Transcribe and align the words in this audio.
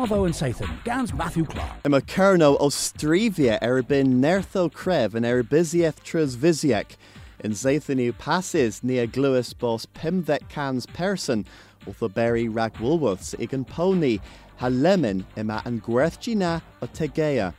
Waddo 0.00 0.24
and 0.24 0.32
Sathan, 0.32 0.82
Gans 0.82 1.12
Matthew 1.12 1.44
Clark. 1.44 1.72
Ima 1.84 2.00
Kerno 2.00 2.56
o 2.58 2.68
Strivia 2.68 3.60
erbyn 3.60 4.14
nertho 4.22 4.72
cref 4.72 5.12
yn 5.12 5.26
erbysiaeth 5.28 6.00
trys 6.02 6.36
visiac. 6.36 6.96
In 7.40 7.50
Zathanu 7.50 8.16
passes 8.16 8.82
near 8.82 9.06
gluis 9.06 9.52
bos 9.52 9.84
pimvet 9.84 10.48
cans 10.48 10.86
person 10.86 11.44
wrth 11.84 12.02
o 12.02 12.08
berry 12.08 12.48
rag 12.48 12.72
woolworths 12.78 13.34
igan 13.36 13.66
pony 13.66 14.16
ha 14.56 14.68
Emma 14.68 15.22
and 15.36 15.50
an 15.50 15.80
gwerthgina 15.82 16.62
o 16.80 16.86
tegea. 16.86 17.52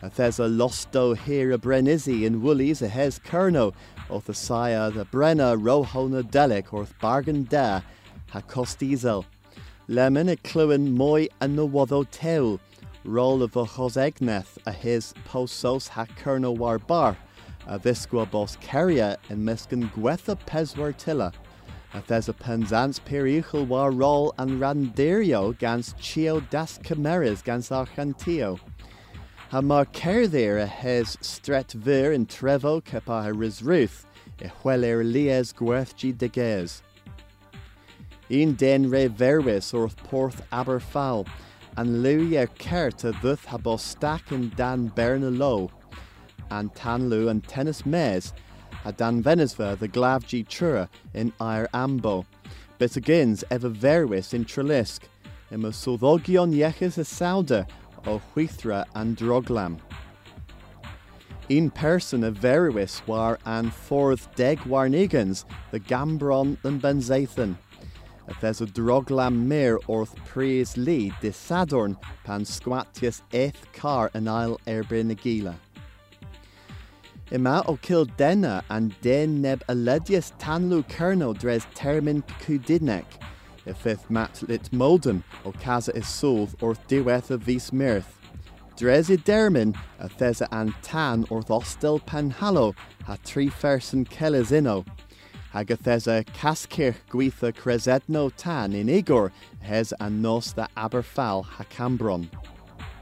A 0.00 0.10
thes 0.10 0.38
a 0.38 0.42
losto 0.42 1.16
here 1.16 1.50
a 1.50 1.58
brenizzi 1.58 2.24
in 2.24 2.40
woolies 2.40 2.82
a 2.82 2.88
hes 2.88 3.18
kerno 3.18 3.74
o 4.08 4.20
the 4.20 4.32
brenna 5.10 5.58
rohona 5.58 6.22
delic 6.22 6.72
orth 6.72 6.96
bargain 7.00 7.46
da 7.46 7.80
ha 8.28 8.40
costizel. 8.42 9.24
Lemon 9.90 10.28
y 10.30 10.36
clywyn 10.46 10.84
mwy 10.94 11.24
yn 11.42 11.56
y 11.58 11.64
waddo 11.74 12.04
tew, 12.14 12.60
rôl 13.02 13.40
y 13.42 13.48
fy 13.50 13.64
a 14.64 14.72
his 14.72 15.12
posos 15.24 15.88
ha 15.88 16.04
cyrno 16.20 16.56
war 16.56 16.78
bar, 16.78 17.16
a 17.66 17.76
visgwa 17.76 18.24
bos 18.30 18.56
ceria 18.62 19.16
yn 19.28 19.42
misgyn 19.44 19.90
gwetha 19.90 20.36
peswar 20.46 20.92
tila. 20.92 21.32
A 21.92 22.00
thes 22.02 22.28
a 22.28 22.32
penzans 22.32 23.00
perichel 23.00 23.66
war 23.66 23.90
rôl 23.90 24.30
an 24.38 24.60
randerio 24.60 25.58
gans 25.58 25.92
chio 25.98 26.38
das 26.50 26.78
cameras 26.78 27.42
gans 27.42 27.70
archantio. 27.70 28.60
Ha 29.48 29.60
mar 29.60 29.86
cerddir 29.86 30.62
a 30.62 30.68
hes 30.68 31.16
stret 31.20 31.72
vir 31.72 32.12
in 32.12 32.26
trevo 32.26 32.80
cepa 32.80 33.24
ha 33.24 33.32
risruth, 33.32 34.04
e 34.40 34.52
hwelir 34.62 35.00
e'r 35.00 35.04
lies 35.04 35.52
gwerthgi 35.52 36.16
de 36.16 36.28
gez. 36.28 36.80
Un 38.32 38.54
den 38.54 38.88
re 38.88 39.08
verwis 39.08 39.72
wrth 39.74 39.96
porth 40.04 40.40
Aberfal, 40.52 41.26
an 41.76 42.00
luia 42.00 42.46
cert 42.46 43.02
a 43.02 43.10
dduth 43.12 43.46
ha 43.46 43.58
in 44.32 44.50
dan 44.50 44.86
berna 44.86 45.30
lo, 45.30 45.68
an 46.48 46.68
tanlu 46.70 47.28
an 47.28 47.40
tennis 47.40 47.84
mes, 47.84 48.32
a 48.84 48.92
dan 48.92 49.20
Venesver 49.20 49.76
the 49.76 49.88
glavgi 49.88 50.46
chura 50.46 50.88
in 51.12 51.32
air 51.40 51.68
ambo, 51.74 52.24
but 52.78 52.90
agins 52.92 53.42
ever 53.50 53.68
verwis 53.68 54.32
in 54.32 54.44
Trelisk, 54.44 55.00
im 55.50 55.64
a 55.64 55.70
yechus 55.70 56.98
a 56.98 57.04
sauda 57.04 57.66
o 58.06 58.22
huithra 58.32 58.84
and 58.94 59.16
droglam. 59.16 59.80
Un 61.50 61.68
person 61.68 62.22
a 62.22 62.30
verwis 62.30 63.04
war 63.08 63.40
an 63.44 63.72
forth 63.72 64.32
deg 64.36 64.60
warnigans, 64.60 65.44
the 65.72 65.80
gambron 65.80 66.56
and 66.62 66.80
benzathan. 66.80 67.56
There's 68.40 68.60
a 68.60 68.66
droglam 68.66 69.46
mir 69.46 69.78
orth 69.86 70.16
pries 70.24 70.76
li 70.76 71.12
de 71.20 71.30
sadorn 71.30 71.96
pan 72.24 72.44
squatius 72.44 73.22
eth 73.32 73.70
car 73.72 74.10
an 74.14 74.28
ail 74.28 74.58
erbyn. 74.66 75.54
Ima 77.30 77.62
o 77.66 77.76
kill 77.76 78.06
denna 78.06 78.64
and 78.70 78.98
den 79.02 79.40
neb 79.42 79.62
aledius 79.68 80.32
tanlu 80.38 80.82
kerno 80.88 81.36
dres 81.38 81.66
termin 81.74 82.22
kudinek. 82.40 83.04
If 83.66 83.86
if 83.86 84.08
mat 84.08 84.42
lit 84.48 84.70
molden 84.72 85.22
o 85.44 85.52
casa 85.52 85.94
is 85.94 86.06
solth 86.06 86.56
orth 86.62 86.86
diweth 86.88 87.30
of 87.30 87.42
vis 87.42 87.72
mirth. 87.72 88.18
Dres 88.76 89.10
i 89.10 89.16
dermin 89.16 89.76
a 89.98 90.46
an 90.50 90.74
tan 90.82 91.24
orth 91.24 91.48
ostel 91.48 92.00
panhalo 92.00 92.74
ha 93.04 93.16
tri 93.24 93.48
fersen 93.48 94.06
kellis 94.06 94.50
hag 95.52 95.68
ythesa 95.74 96.24
cascir 96.26 96.94
gweitha 97.10 97.52
cresedno 97.52 98.30
tan 98.36 98.72
in 98.72 98.88
igor 98.88 99.32
hes 99.60 99.92
an 100.00 100.22
nos 100.22 100.52
da 100.52 100.66
Aberfal 100.76 101.44
ha 101.44 101.64
Cambron. 101.64 102.28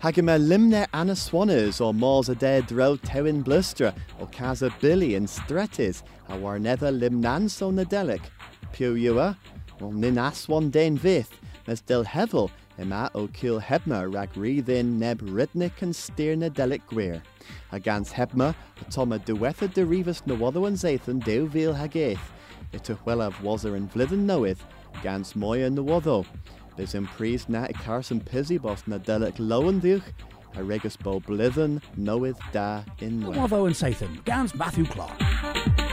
Hag 0.00 0.14
yma 0.14 0.38
limne 0.38 0.86
anna 0.94 1.12
swaners 1.12 1.80
o 1.80 1.92
mors 1.92 2.28
a 2.28 2.34
de 2.34 2.62
drew 2.62 2.96
tewin 2.98 3.44
blustra 3.44 3.92
o 4.20 4.26
casa 4.26 4.70
billy 4.80 5.14
in 5.14 5.26
stretis 5.26 6.02
a 6.28 6.36
warnedda 6.36 6.90
limnan 6.98 7.50
so 7.50 7.70
nadelic. 7.70 8.22
Piw 8.72 8.94
ywa, 8.96 9.36
o 9.82 9.90
e? 9.90 9.92
nin 9.92 10.16
aswan 10.16 10.70
den 10.70 10.96
vith, 10.96 11.40
mes 11.66 11.80
del 11.80 12.04
hevel 12.04 12.50
yma 12.78 13.10
o 13.14 13.26
cil 13.26 13.60
hebma 13.60 14.06
rag 14.14 14.32
rydyn 14.34 14.96
neb 14.98 15.20
rydnic 15.20 15.82
yn 15.82 15.92
styr 15.92 16.36
nadelic 16.38 16.86
gwir. 16.88 17.20
Hag 17.72 17.88
ans 17.88 18.12
hebma, 18.12 18.54
a 18.80 18.90
toma 18.90 19.18
diwetha 19.18 19.68
derifus 19.68 20.24
na 20.26 20.34
waddawan 20.34 20.78
zeithyn 20.78 21.20
dew 21.24 21.48
fil 21.50 21.74
hag 21.74 21.98
eith, 21.98 22.30
it 22.72 22.90
a 22.90 22.94
whelaf 23.04 23.40
wazer 23.42 23.76
yn 23.76 23.88
vlidden 23.92 24.26
noeth, 24.28 24.64
gans 25.02 25.34
moy 25.34 25.64
yn 25.66 25.76
nywoddo. 25.78 26.24
Bys 26.76 26.94
yn 26.98 27.08
pris 27.16 27.48
na 27.48 27.66
i 27.66 27.76
carson 27.82 28.20
pizzy 28.20 28.58
bos 28.58 28.86
na 28.86 28.98
lowen 29.38 29.80
ddiwch, 29.80 30.12
a 30.56 30.62
regus 30.62 30.96
bo 30.96 31.18
blidden 31.20 31.80
noeth 31.96 32.40
da 32.52 32.84
in 33.00 33.24
Waddo 33.24 33.66
and 33.66 33.76
Sathan, 33.76 34.24
Gans 34.24 34.54
Matthew 34.54 34.86
Clark. 34.86 35.87